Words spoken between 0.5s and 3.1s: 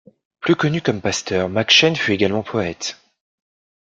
connu comme pasteur, McCheyne fut également poète.